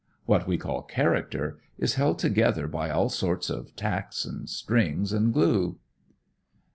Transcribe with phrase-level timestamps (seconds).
[0.25, 5.31] What we call character, is held together by all sorts of tacks and strings and
[5.31, 5.77] glue."